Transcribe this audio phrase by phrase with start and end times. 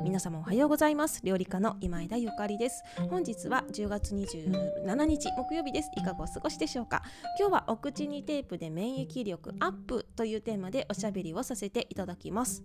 [0.00, 1.20] 皆様おはようございます。
[1.22, 2.82] 料理家の今枝ゆかりです。
[3.10, 5.90] 本日は10月27日木曜日です。
[5.96, 7.02] いかがお過ごしでしょうか？
[7.38, 12.64] 今日はお口にテープで免疫力アップというテーマでおしゃべりをさせていただきます。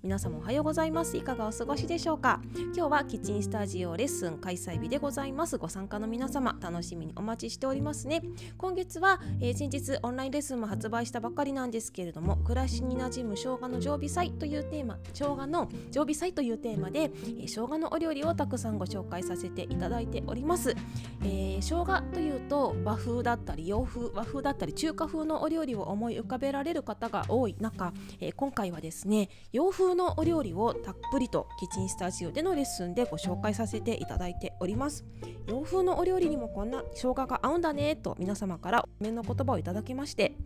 [0.00, 1.16] 皆様おはようございます。
[1.16, 2.40] いかがお過ごしでしょうか？
[2.72, 5.58] 今日はキッチンスタジオレッスン開催日でございます。
[5.58, 8.22] ご参加の皆様楽しみにお待ちしておりますね。
[8.56, 20.76] 今月は、えー、先日オンラインレッスンも発売したばかりなんですけれども暮らしに馴染む生姜の常備菜というテーマ生姜の常備菜というテーマで、えー、生姜のお料理をたくさんご紹介させていただいております、
[21.24, 35.06] えー、生姜というと和風だったり洋風和風だったり中華風のお料理を思い浮かべられる方が多い中、えー、今回はですね洋風風のお料理をたっぷりとキッチンスタジオでのレッスンでご紹介させていただいております。
[35.46, 40.36] 洋風のお料理にもこんな生姜が合うんだねと皆様からお面の言葉をいただきまして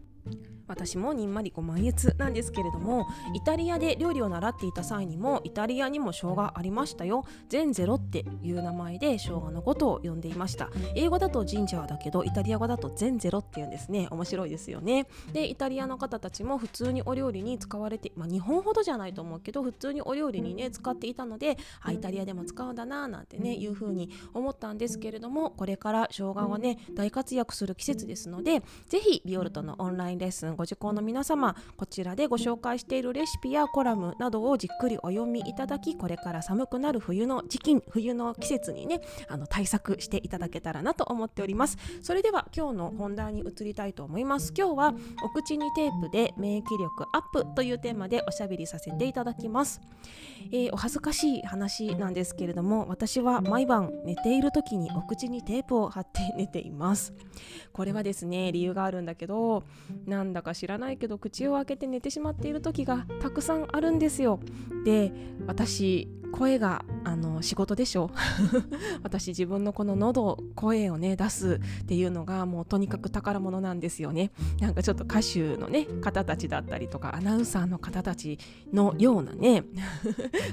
[0.66, 7.24] 私もにんまりご満悦なんですけれどもイタリアで料理を習っていた際にもイタリアにも生姜ありましたよ。
[7.48, 10.70] 全ゼロっていう名前で生姜のことを呼んでいました。
[10.94, 14.08] 英語だとジンジャーだけどイタリア語だと全ゼロっていうんですね。
[14.10, 15.06] 面白いですよね。
[15.32, 41.78] でイタリアの方たちも普通にお料理に使われてまあ日本ほどじゃないと思うけど普通にお料理にね使っていたのであイタリアでも使うんだななんてねいうふうに思ったんですけれどもこれから生姜はね大活躍する季節ですのでぜひビオルトのオンラインレッスンご受講の皆様こちらでご紹介しているレシピやコラムなどをじっくりお読みいただきこれから寒くなる冬の時期冬の季節にねあの対策していただけたらなと思っております。
[42.02, 44.52] それでは今日の本題に移りたいと思います。
[44.56, 44.94] 今日は
[45.24, 49.80] お口にテープで免疫力アップというテーマでおしゃべりさせていただきます、
[50.52, 57.12] えー、お恥ずかしい話なんですけれども私は毎晩寝ている時にお口にテープを貼って寝ています。
[57.72, 59.64] これはですね理由があるんだけど
[60.06, 64.40] なんだか知らないけど口を開けて寝てしまっている時がたくさんあるんですよ。
[64.84, 65.12] で
[65.46, 68.10] 私声があの仕事でしょ。
[69.04, 74.32] 私自分のこの喉声をね出すっていうのがもうとにかく宝物なんですよね。
[74.60, 78.38] なんかちょっと歌手のね方たちだったりとかアナウンサーの方たち
[78.72, 79.64] のようなね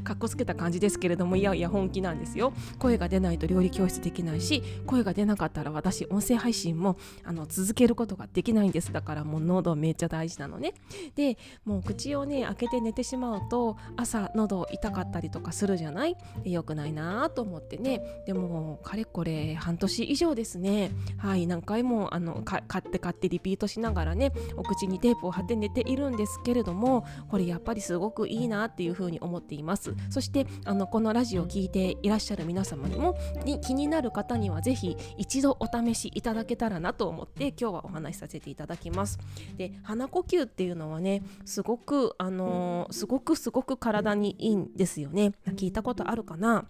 [0.03, 2.53] かっこつけた感じですけれどもいやいや本気なんですよ。
[2.77, 8.91] 声が出ないと料理教室できないし声が出なかったら私音声配信もあの続けることができないんです。
[8.91, 10.73] だからもう喉めっちゃ大事なのね。
[11.15, 16.15] でもう口をね開けて寝てしまうと朝喉痛かったりとかするじゃない？
[16.43, 18.01] 良くないなと思ってね。
[18.25, 20.91] でもかれこれ半年以上ですね。
[21.17, 29.93] はい何回もあの買って買ってリピートしながらねお口にテープを貼って寝ているんですけれどもこれやっぱりすごくいいなっていうふうに思っています。
[30.09, 39.19] そしてあのこのラジオを聴いていらっしゃる皆様にもに気になる方にはぜひ一度お試しいただけたらなと思って今日はお話しさせていただきます。
[39.57, 45.33] で鼻呼吸っていうのはねすごくあの、すごくすごく体にいいんですよね。
[45.59, 46.65] 聞いたことあるかな。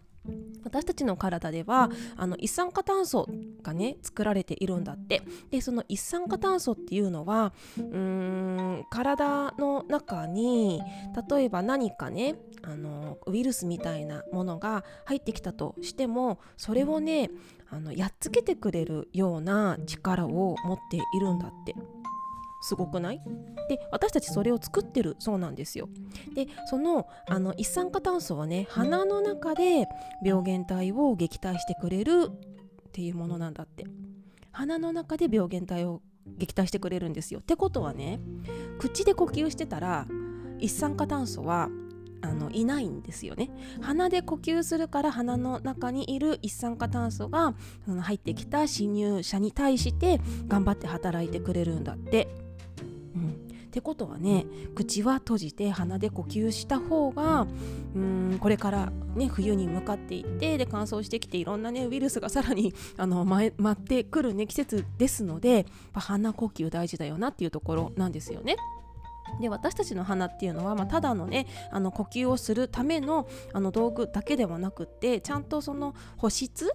[0.63, 3.27] 私たちの体ではあの一酸化炭素
[3.63, 5.21] がね作られているんだって。
[5.51, 7.85] でその一酸化炭素っていうのはうー
[8.79, 10.81] ん体の中に
[11.29, 17.29] 例えば何かねあのウイルスみたいなものが入ってきたとしてもそれをね
[17.69, 21.75] あのやっつけてくれるような力を持っているんだって。
[22.61, 23.21] すごくない？
[23.69, 25.89] で私たちそれを作ってるそうなんですよ。
[26.35, 29.87] でそのあの一酸化炭素はね鼻の中で
[30.23, 33.85] 病原体を撃退してくれるっていうものなんだって。
[34.51, 36.01] 鼻の中で病原体を
[36.37, 37.39] 撃退してくれるんですよ。
[37.39, 38.19] ってことはね
[38.77, 40.05] 口で呼吸してたら
[40.59, 41.69] 一酸化炭素は
[42.21, 43.49] あのいないんですよね。
[43.79, 47.53] 鼻で呼吸するから鼻の中にいる一酸化炭素が
[48.01, 52.27] 入ってきた侵入者に対して頑張って働いてくれるんだって。
[53.19, 54.45] うん、ってことはね
[54.75, 57.47] 口は閉じて鼻で呼吸した方が
[57.95, 68.55] うんこれからね冬に向かっていってで乾燥してきていろんなねウイルスがさらにあの待ってくるね季節ですので鼻呼吸大事だよなっていうところなんですよね。
[69.39, 76.73] で私たちの鼻っていうのは、まあ、ただのねあの呼吸をするためのあの道具だけではなくってちゃんとその保湿、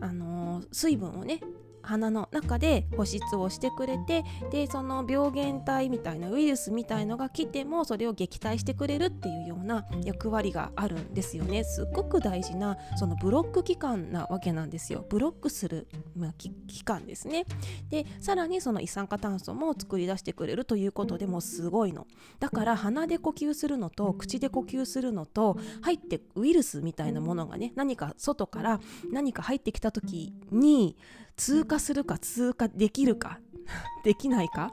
[0.00, 1.40] あの、水分をね
[1.84, 11.64] 鼻の中で保湿をしてくれてでその病原体みたいなウイルスみたいのが来てもそれを撃退してくれるっていうような役割があるんですよね。
[11.64, 15.04] すっごく大事なそのブロック期間なわけなんですよ。
[15.08, 15.86] ブロックする、
[16.16, 16.50] まあ、期
[16.84, 17.44] 間ですね。
[17.90, 22.06] でさらにその一酸化炭素も作り出してくれるということでもすごいの。
[22.40, 28.80] だから鼻で呼吸するのと口で呼吸するのと入ってウイルスみたいなものがね何か外から
[29.10, 30.96] 何か入ってきた時に
[31.36, 33.40] 通過するか通過できるか
[34.04, 34.72] できないか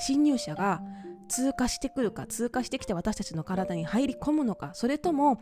[0.00, 0.82] 侵入者が
[1.28, 5.40] 通過してくるか通過してきて私たちの体に入り込むのかそれとも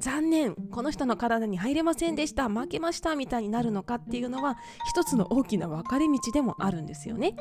[0.00, 4.56] 残念この人の体に入れませんでした負けましたみたいになるのかっていうのは
[4.88, 7.36] 一つの大きな分かれ道でもあるんですよね。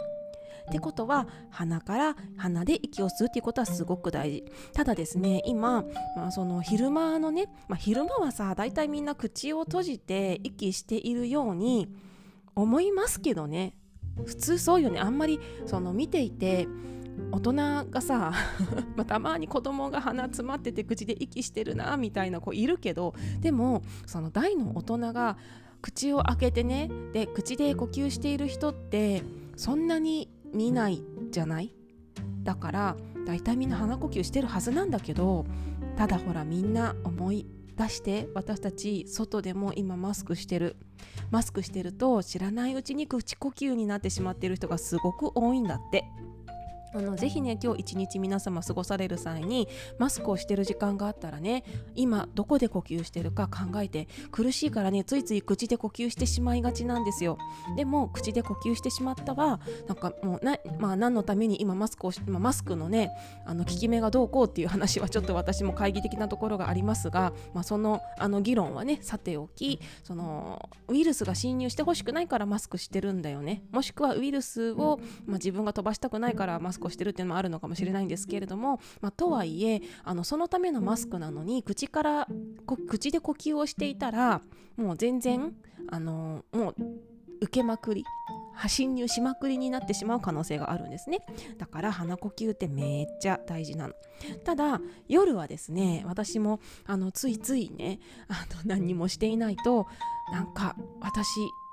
[0.68, 5.86] ってことは鼻から鼻で息を吸うっていうことはすごく大事ただですね今、
[6.18, 11.88] まあ、その昼間のね、まあ、昼間はさ大体みんな口を閉じて息しているように
[12.62, 13.76] 思いますけどね。
[14.26, 15.00] 普通そうよね。
[15.00, 16.68] あんまりその見ていて
[17.32, 17.54] 大人
[17.90, 18.32] がさ
[18.96, 25.38] ま、たまに子供が鼻詰まってて口で息してるなみたいな子いるけどでもその大の大人が
[25.82, 29.24] 口を開けてねで口で呼吸している人って
[29.56, 31.74] そんなに見ないじゃない？
[32.44, 35.46] だから大体みんな鼻呼吸してるはずなんだけど
[35.96, 37.46] ただほらみんな思い
[37.78, 40.76] 出して私たち外でも今マスクしてる。
[41.30, 46.06] マスクしてると知らないうちに口呼吸になってしまっている人がすごく多いんだって。
[46.98, 49.68] あのぜひね今日一日皆様過ごされる際に
[50.00, 51.64] マスクをしてる時間があったらね
[51.96, 57.38] 今どこで呼吸してるか考えて苦しいからねついつい口で呼吸してしまいがちなんですよ。
[57.76, 63.12] でも口で呼吸してしまったはなんかもうな、まあ、何のために今マスクをし、まあ、マスクのね
[63.46, 73.62] あの効き目がどうこうっていう話はちょっと私も懐疑的なところがありますが、まあ、そのあの議論はねさておきそのウイルスが侵入してほしくないからマスクしてるんだよね。
[73.72, 82.28] もしくはウイルスを、まあ、自分が飛ばしたくないからマスククをしてるっていうのもあるのかもしれないんですけれども、まあ、とはいえあのそのためのマスクなのに口から
[82.88, 84.42] 口で呼吸をしていたら
[84.76, 85.54] もう全然
[85.90, 86.76] あのもう
[87.42, 88.04] 受けまくり
[88.68, 91.20] 侵入しまくりになってしまう可能性があるんですね。
[91.60, 93.94] だから鼻呼吸ってめっちゃ大事なの。
[94.44, 99.86] ただ夜はですね私もあのついついねあの何もしていないと
[100.32, 101.28] なんか私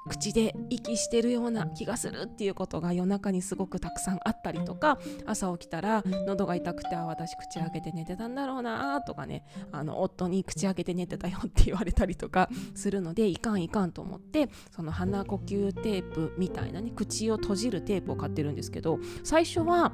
[0.08, 9.44] 口で息してるような気がするっていうことが夜中にすごくたくさんあったりとか朝起きたら喉が痛くてあ私口開けて寝てたんだろうなとかね。
[9.72, 19.92] あの夫に口開けて寝てたよって言われたりとかするのでいかんいかんと思ってその鼻呼吸テープみたいなね口を閉じるテープを買ってるんですけど最初は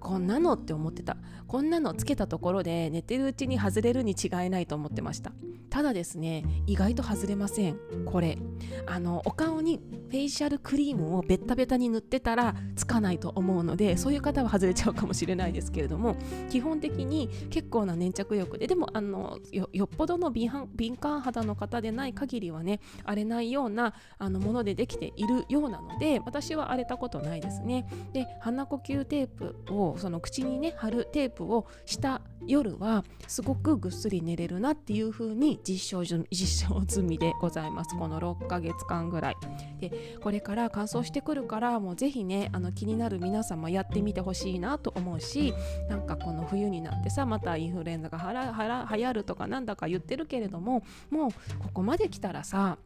[0.00, 1.16] こんなのって思ってた。
[1.46, 5.32] こんなのつけたところで寝てるうちに外れるに違いないと思ってました。
[5.68, 7.78] ただですね意外と外れません。
[8.06, 8.38] これ。
[8.86, 16.16] あのお顔にフェイシャルクリームをベッタベタに塗ってたらつかないと思うのでそういう方は外れちゃうかもしれないですけれども
[16.50, 27.86] 基本的に結構な粘着力ででもあのよっぽどの敏感肌の方でない限りはね荒れないようなあのものでできているようなので私は荒れたことないですね。
[28.12, 37.96] で鼻呼吸テープをその口にね貼るテープをした夜はすごくぐっすり寝れるなっていう風に実証実証済みでございます。
[37.96, 39.36] この6ヶ月間ぐらい。
[39.78, 45.54] でこれから乾燥してくるからもうぜひねあの気になる皆様やってみてほしいなと思うし
[45.88, 52.78] なんかこの冬になってさまたインフルエンザがはらはら流行るとかなんだか言ってるけれどももうここまで来たらさ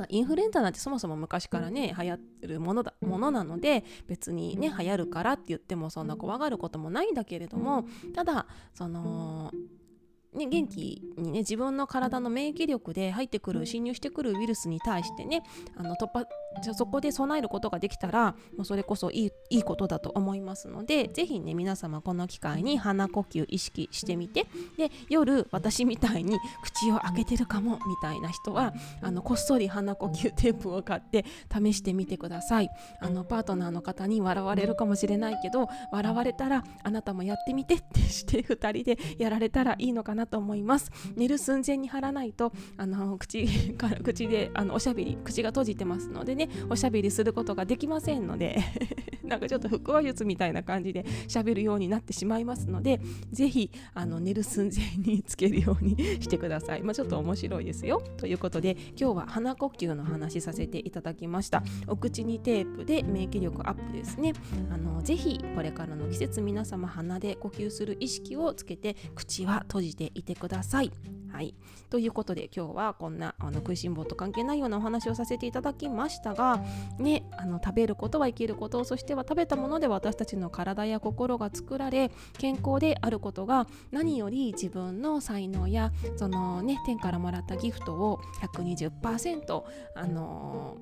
[0.00, 9.52] まあ、インフルエンザなんてそもそも昔からね流行ってるものだものなので別にね流行るからって言ってもそんな怖がることもないんだけれどもただその
[10.32, 15.42] ね、元気にね自分の体の免疫力で入ってくる侵入してくるウイルスに対してね
[15.76, 16.24] あの突破
[16.62, 32.70] じゃそこで備えることができたらもうそれこそいいいいことだと思いますのでぜひね皆様この機会に鼻呼吸意識してみてで夜私みたいに口を開けてるかもみたいな人はあのこっそり鼻呼吸テープを買って試してみてください。
[33.00, 40.90] あのパートナーの方に笑われるかもしれないけど笑われたらあなたもやってみてってして2人でやられたらいいのかなと思います。
[41.16, 46.39] 寝る寸前に貼らないとあの口から口であのおしゃべり口が閉じてますのでね。
[46.40, 48.58] ねおしゃべりすることができませんので
[49.22, 58.02] なんかちょっと腹話術みたいな感じでしゃべるようになってしまいますのでぜひあの寝る寸前につけるようにしてください、まあ、ちょっと面白いですよ。
[58.16, 61.62] ということで今日は鼻呼吸の話させていただきました。
[61.86, 64.32] お口にテープで免疫力アップですね。
[64.70, 70.90] あのぜひこれからの季節皆様鼻で呼吸する意識をつけて口は閉じていてください。
[71.32, 71.54] はい、
[71.90, 76.29] ということで今日はこんなあの食いしん坊と関係ないようなお話をさせていただきました。
[76.34, 76.62] が、
[76.98, 89.62] ね、あの食べることは生きることそしては食べたもので私たちの体や心が作られ健康であることが何より自分の才能やその、ね、天からもらったギフトを120%、
[89.94, 90.76] あの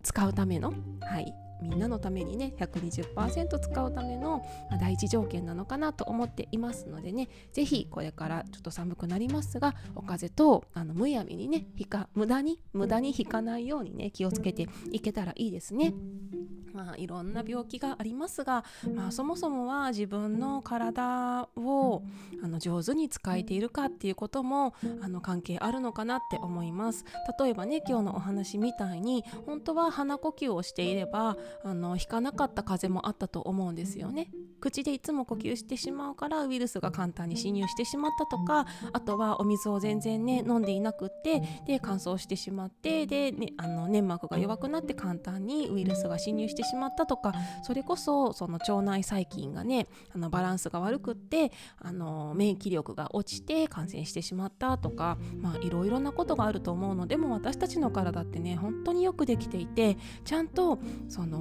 [0.00, 4.44] ー、使うための、はい、みんなのためにね120%使うための
[4.80, 15.94] 第一条件なのかなと思っていますのでね是非これからちょっと寒くなりますがお風邪とあのむやみにねひか無駄に無駄に引かないようにね気をつけていけたらいいですね。
[16.78, 22.02] まあ、いろんな病気がありますが、まあ、そもそもは自分の体を
[22.40, 27.04] あの上手に使えているかっていうこともあの関係あるのかなって思います
[27.40, 34.30] 例えばね今日のお話みたいに本当は鼻呼吸をしていればあの引かなかった風邪もあったと思うんですよね。
[34.60, 61.37] 口でいつも呼吸してしまうからウイルスが簡単に侵入してしまったとかあとはお水を全然ね飲んでいなくってで乾燥してしまってで、ね、あの粘膜が弱くなって簡単にウイルスが侵入してしまったとかそれこそその腸内細菌がねあのバランスが悪くってあの免疫力が落ちて感染してしまったとかまあいろいろなことがあると思うのでも私たちの体ってね本当によくできていてちゃんとその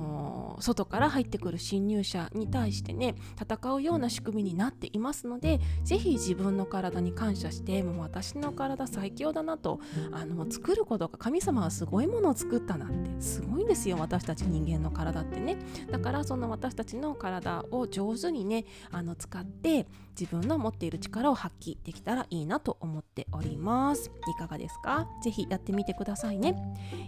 [0.59, 9.79] 外から入ってくる侵入者に対してね戦うような仕組みになっていますので是非自分の体に感謝してもう私の体最強だなと
[10.11, 15.57] あの作ることが神様はすごいものを作ったなってすごいんですよ私たち人間の体ってね。
[15.91, 19.87] だからその私たちの体を上手にねあの使って
[20.19, 24.11] 自分の持っている力を発揮できたらいいなと思っております。
[24.27, 25.07] いかがですか？
[25.23, 26.55] ぜひやってみてくださいね。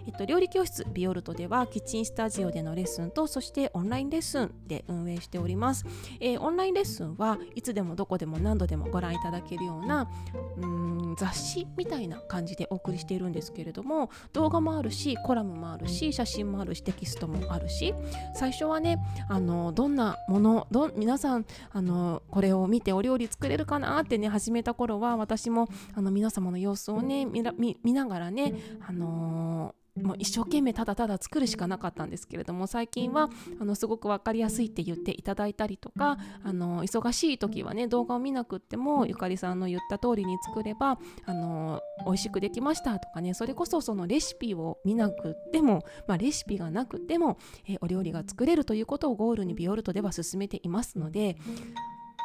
[0.06, 5.84] えっと料理教室ビオルトではキッチンスタジオでのレッスンとそしてオンラインレッスンで運営しております。
[6.20, 10.08] えー、オンラインレッスンはいつでもどこでも何度でもご覧いただけるような
[10.56, 17.94] うん雑誌みたいな感じでお送りしているんですけれども動画もあるしコラムもあるし写真もあるしテキストもあるし
[18.34, 18.98] 最初はね
[19.28, 28.54] あのどんなものど皆さんあのこれを見てお料理作れるかなってね始めた頃は私もあの皆様の様子をね見ながらね
[28.86, 33.28] あのーもう一生懸命ただただ作るしかなかったんですけれども最近は
[33.60, 47.38] あのすごく分かりやすいって言っていただいたりとかあの忙しい時はね動画を見なくってもゆかりさんの言った通りに作ればあの美味しくできましたとかねそれこそそのレシピを見なくっても、まあ、レシピがなくても、
[47.68, 51.36] えお料理が作れるということをゴールにビオルトでは進めていますので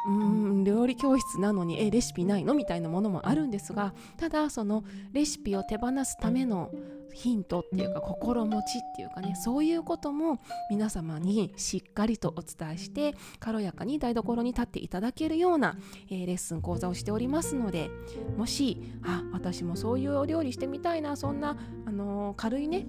[0.06, 2.54] うん料理教室なのにえレシピないの？
[2.54, 6.70] みたいなものもあるんですがただそのレシピを手放すための
[7.12, 10.38] ヒントっていうか心持ちっていうかねそういうことも
[10.70, 15.78] 皆様にしっかりとお伝えして軽やかに台所に立っていただけるような、
[16.10, 17.90] えー、レッスン講座をしておりますので
[18.36, 22.86] もしあ私もそういうお料理してみたいなそんな、あのー、軽いね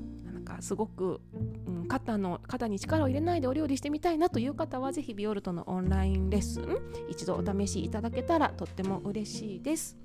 [0.47, 1.19] かすごく、
[1.67, 6.77] うん、肩の肩に力を入れないでお料理してみたいなという方はぜひビオルトのオンラインレッスン
[7.09, 9.97] 一度お試しいただけたらとっても嬉しいです。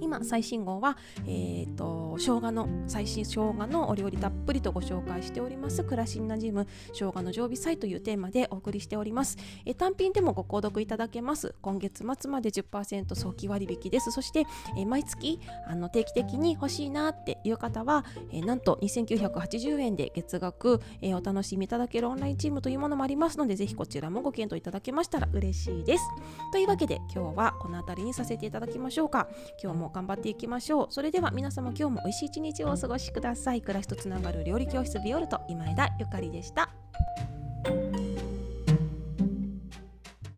[0.00, 0.96] 今最新号は、
[1.26, 5.84] えーと、生姜の最新生姜のお料理たっぷりとご紹介しております。
[5.84, 11.54] 暮らしになじむ生姜の常備菜というテーマでお送りしております、え単品でもご購読いただけます。
[11.60, 14.10] 今月末まで10%早期割引です。
[14.10, 14.44] そして、
[14.76, 26.04] え毎月あの定期的に欲しいなっていう方は、えなんと2980円で月額、えお楽しみいただけるオンラインチームというものもありますのでぜひこちらもご検討いただけましたら嬉しいです。
[26.52, 29.28] というわけで今日はこの辺りにさせていただきましょうか。
[29.62, 30.86] 今日も頑張っていきましょう。
[30.90, 33.60] それでは皆様今日も美味しい一日をお過ごしください。
[33.60, 36.70] 暮らしとつながる料理教室ビオルト今枝ゆかりでした。